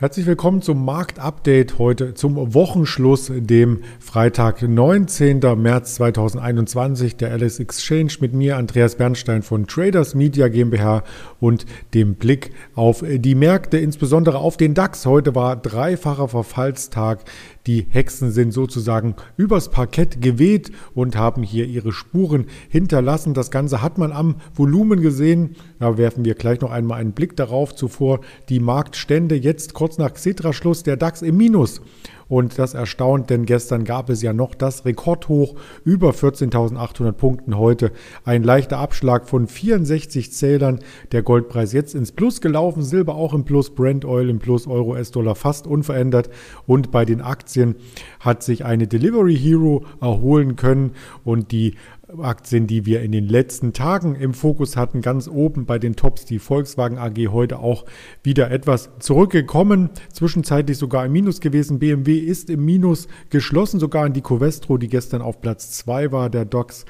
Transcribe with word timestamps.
Herzlich 0.00 0.26
willkommen 0.26 0.62
zum 0.62 0.84
Marktupdate 0.84 1.76
heute 1.80 2.14
zum 2.14 2.54
Wochenschluss, 2.54 3.32
dem 3.34 3.80
Freitag, 3.98 4.62
19. 4.62 5.40
März 5.60 5.96
2021, 5.96 7.16
der 7.16 7.32
Alice 7.32 7.58
Exchange 7.58 8.12
mit 8.20 8.32
mir, 8.32 8.58
Andreas 8.58 8.94
Bernstein 8.94 9.42
von 9.42 9.66
Traders 9.66 10.14
Media 10.14 10.46
GmbH 10.46 11.02
und 11.40 11.66
dem 11.94 12.14
Blick 12.14 12.52
auf 12.76 13.02
die 13.04 13.34
Märkte, 13.34 13.78
insbesondere 13.78 14.38
auf 14.38 14.56
den 14.56 14.74
DAX. 14.74 15.04
Heute 15.04 15.34
war 15.34 15.56
dreifacher 15.56 16.28
Verfallstag. 16.28 17.24
Die 17.66 17.86
Hexen 17.90 18.30
sind 18.30 18.52
sozusagen 18.52 19.16
übers 19.36 19.70
Parkett 19.70 20.22
geweht 20.22 20.70
und 20.94 21.16
haben 21.16 21.42
hier 21.42 21.66
ihre 21.66 21.92
Spuren 21.92 22.46
hinterlassen. 22.70 23.34
Das 23.34 23.50
Ganze 23.50 23.82
hat 23.82 23.98
man 23.98 24.12
am 24.12 24.36
Volumen 24.54 25.02
gesehen. 25.02 25.56
Da 25.78 25.98
werfen 25.98 26.24
wir 26.24 26.34
gleich 26.34 26.60
noch 26.60 26.70
einmal 26.70 27.00
einen 27.00 27.12
Blick 27.12 27.36
darauf. 27.36 27.74
Zuvor 27.74 28.20
die 28.48 28.60
Marktstände 28.60 29.34
jetzt 29.34 29.74
kurz 29.88 29.96
nach 29.96 30.12
Xetra-Schluss 30.12 30.82
der 30.82 30.98
DAX 30.98 31.22
im 31.22 31.38
Minus. 31.38 31.80
Und 32.28 32.58
das 32.58 32.74
erstaunt, 32.74 33.30
denn 33.30 33.46
gestern 33.46 33.84
gab 33.84 34.10
es 34.10 34.20
ja 34.20 34.34
noch 34.34 34.54
das 34.54 34.84
Rekordhoch 34.84 35.54
über 35.82 36.10
14.800 36.10 37.12
Punkten. 37.12 37.56
Heute 37.56 37.90
ein 38.22 38.42
leichter 38.42 38.76
Abschlag 38.76 39.26
von 39.26 39.46
64 39.46 40.30
Zählern. 40.30 40.80
Der 41.12 41.22
Goldpreis 41.22 41.72
jetzt 41.72 41.94
ins 41.94 42.12
Plus 42.12 42.42
gelaufen, 42.42 42.82
Silber 42.82 43.14
auch 43.14 43.32
im 43.32 43.44
Plus, 43.44 43.74
Brent 43.74 44.04
Oil 44.04 44.28
im 44.28 44.40
Plus, 44.40 44.66
Euro, 44.66 44.90
US-Dollar 44.90 45.34
fast 45.34 45.66
unverändert. 45.66 46.28
Und 46.66 46.90
bei 46.90 47.06
den 47.06 47.22
Aktien 47.22 47.76
hat 48.20 48.42
sich 48.42 48.66
eine 48.66 48.86
Delivery 48.86 49.38
Hero 49.38 49.86
erholen 50.02 50.56
können 50.56 50.90
und 51.24 51.50
die 51.50 51.76
Aktien, 52.16 52.66
die 52.66 52.86
wir 52.86 53.02
in 53.02 53.12
den 53.12 53.28
letzten 53.28 53.74
Tagen 53.74 54.14
im 54.14 54.32
Fokus 54.32 54.76
hatten, 54.76 55.02
ganz 55.02 55.28
oben 55.28 55.66
bei 55.66 55.78
den 55.78 55.94
Tops, 55.94 56.24
die 56.24 56.38
Volkswagen 56.38 56.96
AG 56.96 57.28
heute 57.28 57.58
auch 57.58 57.84
wieder 58.22 58.50
etwas 58.50 58.90
zurückgekommen, 58.98 59.90
zwischenzeitlich 60.10 60.78
sogar 60.78 61.04
im 61.04 61.12
Minus 61.12 61.40
gewesen. 61.40 61.78
BMW 61.78 62.18
ist 62.18 62.48
im 62.48 62.64
Minus 62.64 63.08
geschlossen, 63.28 63.78
sogar 63.78 64.06
in 64.06 64.14
die 64.14 64.22
Covestro, 64.22 64.78
die 64.78 64.88
gestern 64.88 65.20
auf 65.20 65.42
Platz 65.42 65.72
2 65.72 66.10
war, 66.10 66.30
der 66.30 66.46
DOX 66.46 66.86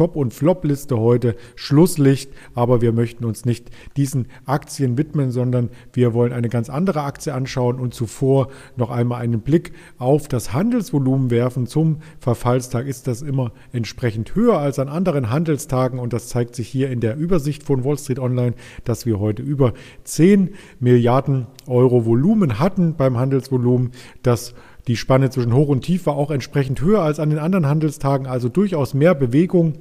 Top- 0.00 0.16
und 0.16 0.32
Flop-Liste 0.32 0.98
heute, 0.98 1.36
Schlusslicht, 1.56 2.32
aber 2.54 2.80
wir 2.80 2.92
möchten 2.92 3.26
uns 3.26 3.44
nicht 3.44 3.68
diesen 3.98 4.28
Aktien 4.46 4.96
widmen, 4.96 5.30
sondern 5.30 5.68
wir 5.92 6.14
wollen 6.14 6.32
eine 6.32 6.48
ganz 6.48 6.70
andere 6.70 7.02
Aktie 7.02 7.34
anschauen 7.34 7.78
und 7.78 7.92
zuvor 7.92 8.48
noch 8.76 8.88
einmal 8.88 9.20
einen 9.20 9.42
Blick 9.42 9.72
auf 9.98 10.26
das 10.26 10.54
Handelsvolumen 10.54 11.30
werfen. 11.30 11.66
Zum 11.66 11.98
Verfallstag 12.18 12.86
ist 12.86 13.08
das 13.08 13.20
immer 13.20 13.52
entsprechend 13.74 14.34
höher 14.34 14.56
als 14.56 14.78
an 14.78 14.88
anderen 14.88 15.28
Handelstagen 15.28 15.98
und 15.98 16.14
das 16.14 16.28
zeigt 16.28 16.56
sich 16.56 16.68
hier 16.68 16.90
in 16.90 17.00
der 17.00 17.18
Übersicht 17.18 17.62
von 17.62 17.84
Wall 17.84 17.98
Street 17.98 18.20
Online, 18.20 18.54
dass 18.84 19.04
wir 19.04 19.20
heute 19.20 19.42
über 19.42 19.74
10 20.04 20.54
Milliarden 20.78 21.46
Euro 21.66 22.06
Volumen 22.06 22.58
hatten 22.58 22.94
beim 22.96 23.18
Handelsvolumen. 23.18 23.90
Das 24.22 24.54
die 24.90 24.96
Spanne 24.96 25.30
zwischen 25.30 25.54
Hoch 25.54 25.68
und 25.68 25.82
Tief 25.82 26.06
war 26.06 26.16
auch 26.16 26.32
entsprechend 26.32 26.80
höher 26.80 27.00
als 27.00 27.20
an 27.20 27.30
den 27.30 27.38
anderen 27.38 27.68
Handelstagen, 27.68 28.26
also 28.26 28.48
durchaus 28.48 28.92
mehr 28.92 29.14
Bewegung 29.14 29.74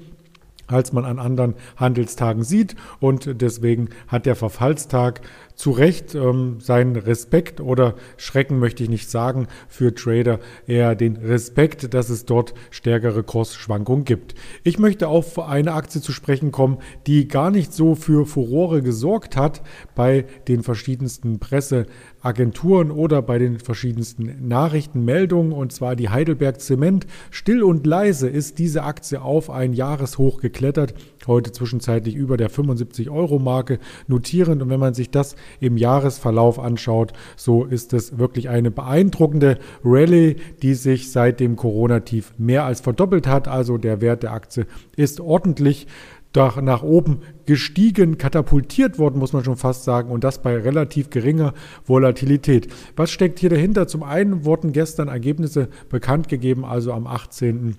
als 0.68 0.94
man 0.94 1.04
an 1.04 1.18
anderen 1.18 1.56
Handelstagen 1.78 2.44
sieht. 2.44 2.76
Und 3.00 3.42
deswegen 3.42 3.90
hat 4.08 4.28
der 4.28 4.36
Verfallstag 4.36 5.22
zu 5.60 5.72
Recht 5.72 6.16
ähm, 6.16 6.62
seinen 6.62 6.96
Respekt 6.96 7.60
oder 7.60 7.96
Schrecken 8.16 8.60
möchte 8.60 8.82
ich 8.82 8.88
nicht 8.88 9.10
sagen 9.10 9.48
für 9.68 9.94
Trader, 9.94 10.39
eher 10.67 10.95
den 10.95 11.17
Respekt, 11.17 11.94
dass 11.94 12.10
es 12.10 12.23
dort 12.23 12.54
stärkere 12.72 13.23
Kursschwankungen 13.23 14.06
gibt. 14.06 14.36
Ich 14.64 14.80
möchte 14.80 15.10
auf 15.10 15.38
eine 15.38 15.73
Aktie 15.73 16.00
zu 16.00 16.14
sprechen 16.14 16.54
kommen, 16.54 16.78
die 17.08 17.28
gar 17.28 17.52
nicht 17.52 17.73
so 17.73 17.95
für 17.95 18.26
Furore 18.26 18.82
gesorgt 18.82 19.36
hat 19.36 19.61
bei 19.95 20.23
den 20.48 20.64
verschiedensten 20.64 21.39
Presseagenturen 21.39 22.89
oder 22.89 23.22
bei 23.22 23.38
den 23.38 23.60
verschiedensten 23.60 24.48
Nachrichtenmeldungen, 24.48 25.52
und 25.52 25.73
zwar 25.73 25.98
die 25.98 26.08
Heidelberg 26.08 26.62
Zement. 26.62 27.06
Still 27.32 27.64
und 27.64 27.86
leise 27.86 28.30
ist 28.30 28.60
diese 28.60 28.83
Aktie 28.83 29.22
auf 29.22 29.50
ein 29.50 29.73
Jahreshoch 29.73 30.39
geklettert, 30.39 30.94
heute 31.28 31.52
zwischenzeitlich 31.52 32.16
über 32.16 32.38
der 32.38 32.50
75 32.50 33.10
Euro 33.10 33.40
Marke 33.40 33.80
notierend. 34.08 34.62
Und 34.62 34.70
wenn 34.70 34.80
man 34.80 34.94
sich 34.94 35.12
das 35.12 35.36
im 35.60 35.78
Jahresverlauf 35.78 36.60
anschaut, 36.60 37.14
so 37.36 37.64
ist 37.64 37.94
es 37.94 38.18
wirklich 38.18 38.50
eine 38.50 38.72
beeindruckende 38.72 39.60
Rallye, 39.84 40.36
die 40.62 40.74
sich 40.74 41.12
seit 41.12 41.40
dem 41.40 41.56
Corona-Tief 41.56 42.34
mehr 42.38 42.66
als 42.66 42.82
verdoppelt 42.82 43.28
hat. 43.28 43.48
Also 43.48 43.78
der 43.78 44.02
Wert 44.02 44.24
der 44.24 44.34
Aktie 44.34 44.66
ist 44.96 45.20
ordentlich 45.20 45.88
nach 46.36 46.84
oben 46.84 47.22
gestiegen, 47.48 48.20
katapultiert 48.20 49.00
worden, 49.00 49.18
muss 49.18 49.34
man 49.34 49.44
schon 49.44 49.58
fast 49.58 49.84
sagen, 49.84 50.12
und 50.12 50.24
das 50.24 50.44
bei 50.44 50.56
relativ 50.56 51.10
geringer 51.10 51.56
Volatilität. 51.88 52.68
Was 52.96 53.10
steckt 53.10 53.40
hier 53.40 53.50
dahinter? 53.50 53.88
Zum 53.88 54.04
einen 54.04 54.46
wurden 54.46 54.72
gestern 54.72 55.08
Ergebnisse 55.08 55.70
bekannt 55.90 56.30
gegeben, 56.30 56.66
also 56.66 56.94
am 56.94 57.08
18. 57.08 57.78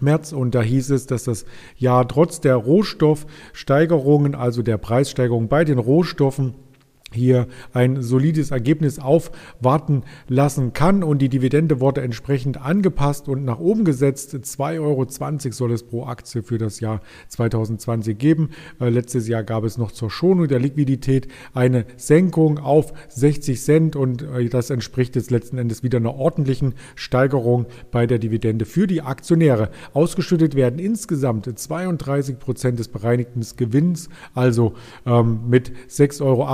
März 0.00 0.32
und 0.32 0.54
da 0.54 0.62
hieß 0.62 0.90
es, 0.90 1.06
dass 1.06 1.24
das 1.24 1.44
Jahr 1.76 2.06
trotz 2.06 2.40
der 2.40 2.56
Rohstoffsteigerungen, 2.56 4.34
also 4.34 4.62
der 4.62 4.78
Preissteigerung 4.78 5.48
bei 5.48 5.64
den 5.64 5.78
Rohstoffen, 5.78 6.54
hier 7.12 7.46
ein 7.72 8.02
solides 8.02 8.50
Ergebnis 8.50 8.98
aufwarten 8.98 10.02
lassen 10.28 10.72
kann 10.72 11.02
und 11.02 11.20
die 11.20 11.28
Dividende 11.28 11.80
wurde 11.80 12.02
entsprechend 12.02 12.60
angepasst 12.60 13.28
und 13.28 13.44
nach 13.44 13.58
oben 13.58 13.84
gesetzt. 13.84 14.34
2,20 14.34 14.80
Euro 14.80 15.06
soll 15.52 15.72
es 15.72 15.82
pro 15.82 16.04
Aktie 16.04 16.42
für 16.42 16.58
das 16.58 16.80
Jahr 16.80 17.00
2020 17.28 18.18
geben. 18.18 18.50
Äh, 18.80 18.90
letztes 18.90 19.28
Jahr 19.28 19.42
gab 19.42 19.64
es 19.64 19.78
noch 19.78 19.92
zur 19.92 20.10
Schonung 20.10 20.48
der 20.48 20.58
Liquidität 20.58 21.28
eine 21.54 21.86
Senkung 21.96 22.58
auf 22.58 22.92
60 23.08 23.60
Cent 23.60 23.96
und 23.96 24.22
äh, 24.22 24.48
das 24.48 24.70
entspricht 24.70 25.16
jetzt 25.16 25.30
letzten 25.30 25.58
Endes 25.58 25.82
wieder 25.82 25.98
einer 25.98 26.14
ordentlichen 26.14 26.74
Steigerung 26.94 27.66
bei 27.90 28.06
der 28.06 28.18
Dividende 28.18 28.64
für 28.64 28.86
die 28.86 29.02
Aktionäre. 29.02 29.70
Ausgeschüttet 29.92 30.54
werden 30.54 30.78
insgesamt 30.78 31.58
32 31.58 32.38
Prozent 32.38 32.78
des 32.78 32.88
bereinigten 32.88 33.42
Gewinns, 33.56 34.08
also 34.34 34.74
ähm, 35.06 35.40
mit 35.48 35.72
6,88 35.88 36.22
Euro 36.22 36.46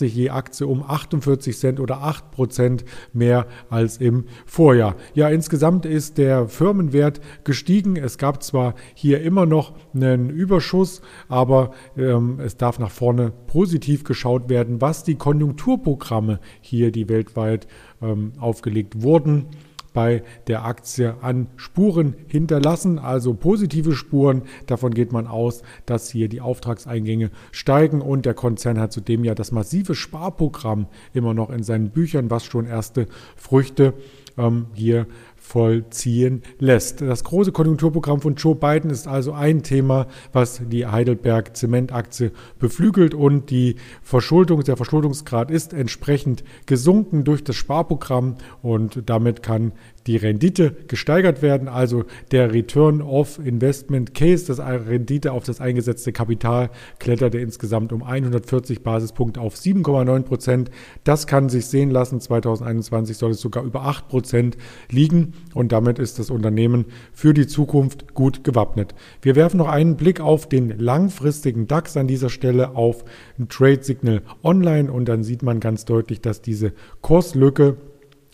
je 0.00 0.30
Aktie 0.30 0.66
um 0.66 0.82
48 0.82 1.56
Cent 1.56 1.80
oder 1.80 2.02
8 2.02 2.30
Prozent 2.30 2.84
mehr 3.12 3.46
als 3.70 3.98
im 3.98 4.24
Vorjahr. 4.46 4.96
Ja, 5.14 5.28
insgesamt 5.28 5.86
ist 5.86 6.18
der 6.18 6.48
Firmenwert 6.48 7.20
gestiegen. 7.44 7.96
Es 7.96 8.18
gab 8.18 8.42
zwar 8.42 8.74
hier 8.94 9.22
immer 9.22 9.46
noch 9.46 9.74
einen 9.94 10.30
Überschuss, 10.30 11.00
aber 11.28 11.72
ähm, 11.96 12.40
es 12.40 12.56
darf 12.56 12.78
nach 12.78 12.90
vorne 12.90 13.32
positiv 13.46 14.04
geschaut 14.04 14.48
werden, 14.48 14.80
was 14.80 15.04
die 15.04 15.16
Konjunkturprogramme 15.16 16.40
hier, 16.60 16.90
die 16.90 17.08
weltweit 17.08 17.66
ähm, 18.02 18.32
aufgelegt 18.38 19.02
wurden, 19.02 19.46
bei 19.94 20.22
der 20.48 20.66
Aktie 20.66 21.14
an 21.22 21.46
Spuren 21.56 22.14
hinterlassen, 22.26 22.98
also 22.98 23.32
positive 23.32 23.92
Spuren. 23.92 24.42
Davon 24.66 24.92
geht 24.92 25.12
man 25.12 25.26
aus, 25.26 25.62
dass 25.86 26.10
hier 26.10 26.28
die 26.28 26.42
Auftragseingänge 26.42 27.30
steigen 27.52 28.02
und 28.02 28.26
der 28.26 28.34
Konzern 28.34 28.78
hat 28.78 28.92
zudem 28.92 29.24
ja 29.24 29.34
das 29.34 29.52
massive 29.52 29.94
Sparprogramm 29.94 30.88
immer 31.14 31.32
noch 31.32 31.48
in 31.48 31.62
seinen 31.62 31.90
Büchern, 31.90 32.28
was 32.28 32.44
schon 32.44 32.66
erste 32.66 33.06
Früchte 33.36 33.94
ähm, 34.36 34.66
hier 34.74 35.06
vollziehen 35.44 36.42
lässt. 36.58 37.02
Das 37.02 37.22
große 37.22 37.52
Konjunkturprogramm 37.52 38.22
von 38.22 38.34
Joe 38.34 38.54
Biden 38.56 38.88
ist 38.88 39.06
also 39.06 39.34
ein 39.34 39.62
Thema, 39.62 40.06
was 40.32 40.62
die 40.66 40.86
Heidelberg 40.86 41.54
Zementaktie 41.54 42.32
beflügelt 42.58 43.14
und 43.14 43.50
die 43.50 43.76
Verschuldung, 44.02 44.64
der 44.64 44.78
Verschuldungsgrad 44.78 45.50
ist 45.50 45.74
entsprechend 45.74 46.44
gesunken 46.64 47.24
durch 47.24 47.44
das 47.44 47.56
Sparprogramm 47.56 48.36
und 48.62 49.02
damit 49.04 49.42
kann 49.42 49.72
die 50.06 50.16
Rendite 50.16 50.74
gesteigert 50.88 51.42
werden, 51.42 51.68
also 51.68 52.04
der 52.30 52.52
Return 52.52 53.02
of 53.02 53.38
Investment 53.38 54.14
Case, 54.14 54.46
das 54.46 54.58
Rendite 54.58 55.32
auf 55.32 55.44
das 55.44 55.60
eingesetzte 55.60 56.12
Kapital 56.12 56.70
kletterte 56.98 57.38
insgesamt 57.38 57.92
um 57.92 58.02
140 58.02 58.82
Basispunkte 58.82 59.40
auf 59.40 59.54
7,9 59.54 60.22
Prozent. 60.22 60.70
Das 61.04 61.26
kann 61.26 61.48
sich 61.48 61.66
sehen 61.66 61.90
lassen. 61.90 62.20
2021 62.20 63.16
soll 63.16 63.32
es 63.32 63.40
sogar 63.40 63.64
über 63.64 63.82
8 63.82 64.08
Prozent 64.08 64.56
liegen 64.90 65.33
und 65.54 65.72
damit 65.72 65.98
ist 65.98 66.18
das 66.18 66.30
Unternehmen 66.30 66.86
für 67.12 67.32
die 67.32 67.46
Zukunft 67.46 68.14
gut 68.14 68.44
gewappnet. 68.44 68.94
Wir 69.22 69.36
werfen 69.36 69.58
noch 69.58 69.68
einen 69.68 69.96
Blick 69.96 70.20
auf 70.20 70.48
den 70.48 70.78
langfristigen 70.78 71.66
DAX 71.66 71.96
an 71.96 72.06
dieser 72.06 72.28
Stelle 72.28 72.76
auf 72.76 73.04
Trade 73.48 73.82
Signal 73.82 74.22
Online 74.42 74.92
und 74.92 75.06
dann 75.06 75.22
sieht 75.22 75.42
man 75.42 75.60
ganz 75.60 75.84
deutlich, 75.84 76.20
dass 76.20 76.42
diese 76.42 76.72
Kurslücke 77.00 77.76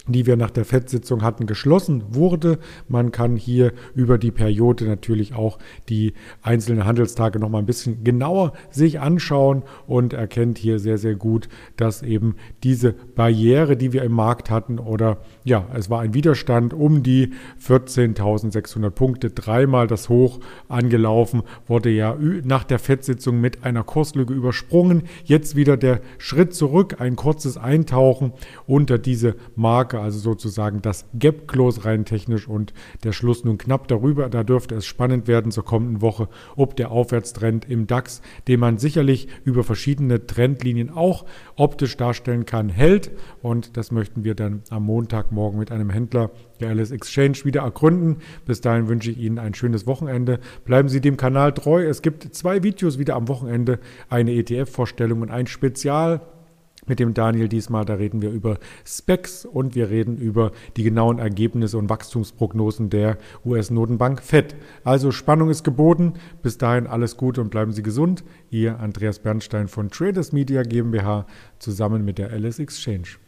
die 0.07 0.27
wir 0.27 0.37
nach 0.37 0.51
der 0.51 0.65
FED-Sitzung 0.65 1.23
hatten, 1.23 1.47
geschlossen 1.47 2.03
wurde. 2.11 2.59
Man 2.89 3.13
kann 3.13 3.37
hier 3.37 3.73
über 3.95 4.19
die 4.19 4.31
Periode 4.31 4.85
natürlich 4.87 5.35
auch 5.35 5.59
die 5.89 6.15
einzelnen 6.43 6.85
Handelstage 6.85 7.39
noch 7.39 7.49
mal 7.49 7.59
ein 7.59 7.67
bisschen 7.67 8.03
genauer 8.05 8.53
sich 8.71 9.01
anschauen 9.01 9.63
und 9.87 10.13
erkennt 10.13 10.59
hier 10.59 10.79
sehr, 10.79 10.99
sehr 10.99 11.15
gut, 11.15 11.49
dass 11.77 12.03
eben 12.03 12.37
diese 12.63 12.93
Barriere, 12.93 13.77
die 13.77 13.93
wir 13.93 14.03
im 14.03 14.13
Markt 14.13 14.51
hatten, 14.51 14.79
oder 14.79 15.19
ja, 15.45 15.67
es 15.75 15.91
war 15.91 16.01
ein 16.01 16.15
Widerstand 16.15 16.75
um 16.75 17.03
die 17.03 17.33
14.600 17.65 18.91
Punkte, 18.91 19.31
dreimal 19.31 19.87
das 19.87 20.09
Hoch 20.09 20.41
angelaufen, 20.69 21.43
wurde 21.67 21.91
ja 21.91 22.17
nach 22.45 22.65
der 22.65 22.79
FED-Sitzung 22.79 23.41
mit 23.41 23.65
einer 23.65 23.85
Kurslücke 23.85 24.33
übersprungen. 24.33 25.03
Jetzt 25.25 25.57
wieder 25.57 25.77
der 25.77 26.01
Schritt 26.19 26.55
zurück, 26.55 26.97
ein 27.01 27.17
kurzes 27.17 27.57
Eintauchen 27.57 28.33
unter 28.67 28.99
diese 28.99 29.37
Marke 29.57 29.90
also 29.99 30.19
sozusagen 30.19 30.83
das 30.83 31.07
Gap 31.15 31.49
Close 31.49 31.85
rein 31.85 32.05
technisch 32.05 32.47
und 32.47 32.73
der 33.03 33.13
Schluss 33.13 33.45
nun 33.45 33.59
knapp 33.59 33.89
darüber. 33.89 34.29
Da 34.29 34.45
dürfte 34.45 34.75
es 34.75 34.87
spannend 34.87 35.27
werden 35.27 35.51
zur 35.51 35.65
kommenden 35.65 36.01
Woche, 36.01 36.29
ob 36.57 36.77
der 36.77 36.91
Aufwärtstrend 36.91 37.69
im 37.69 37.87
DAX, 37.87 38.23
den 38.47 38.61
man 38.61 38.79
sicherlich 38.79 39.29
über 39.45 39.65
verschiedene 39.65 40.27
Trendlinien 40.27 40.91
auch 40.91 41.25
optisch 41.57 41.97
darstellen 41.97 42.47
kann, 42.47 42.69
hält. 42.69 43.11
Und 43.43 43.77
das 43.77 43.91
möchten 43.91 44.25
wir 44.25 44.35
dann 44.35 44.63
am 44.71 44.85
Montagmorgen 44.85 45.59
mit 45.59 45.73
einem 45.73 45.91
Händler 45.91 46.31
der 46.61 46.69
Alice 46.69 46.91
Exchange 46.91 47.39
wieder 47.45 47.63
ergründen. 47.63 48.19
Bis 48.47 48.61
dahin 48.61 48.89
wünsche 48.89 49.11
ich 49.11 49.19
Ihnen 49.19 49.39
ein 49.39 49.55
schönes 49.55 49.87
Wochenende. 49.87 50.41
Bleiben 50.65 50.89
Sie 50.89 51.01
dem 51.01 51.17
Kanal 51.17 51.53
treu. 51.53 51.85
Es 51.85 52.03
gibt 52.03 52.35
zwei 52.35 52.63
Videos 52.63 52.99
wieder 52.99 53.17
am 53.17 53.29
Wochenende, 53.29 53.81
eine 54.09 54.33
ETF-Vorstellung 54.33 55.23
und 55.23 55.31
ein 55.31 55.47
Spezial 55.47 56.21
mit 56.87 56.99
dem 57.01 57.15
Daniel 57.15 57.49
diesmal. 57.49 57.85
Da 57.85 57.95
reden 57.95 58.23
wir 58.23 58.31
über 58.31 58.59
Specs 58.85 59.45
und 59.45 59.75
wir 59.75 59.91
reden 59.91 60.17
über 60.17 60.53
die 60.77 60.83
genauen 60.83 61.19
Ergebnisse 61.19 61.79
und 61.79 61.89
Wachstumsprognosen 61.89 62.91
der 62.91 63.19
US-Notenbank 63.45 64.23
FED. 64.23 64.57
Also 64.85 65.11
Spannung 65.11 65.51
ist 65.51 65.65
geboten. 65.65 66.15
Bis 66.43 66.59
dahin 66.59 66.87
alles 66.87 67.17
Gute 67.17 67.41
und 67.41 67.51
bleiben 67.51 67.73
Sie 67.73 67.83
gesund. 67.83 68.25
Ihr 68.51 68.81
Andreas 68.81 69.19
Bernstein 69.19 69.69
von 69.69 69.91
Traders 69.91 70.33
Media 70.33 70.63
GmbH 70.63 71.27
zusammen 71.59 72.05
mit 72.05 72.19
der 72.19 72.31
LS 72.33 72.59
Exchange. 72.59 73.19